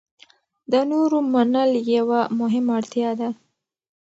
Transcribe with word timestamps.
د 0.71 0.73
نورو 0.91 1.17
منل 1.33 1.71
یوه 1.95 2.21
مهمه 2.39 2.71
اړتیا 2.79 3.09
ده. 3.19 3.29